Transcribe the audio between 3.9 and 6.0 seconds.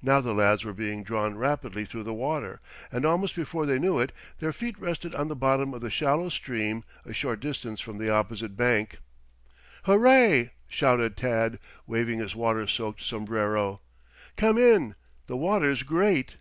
it their feet rested on the bottom of the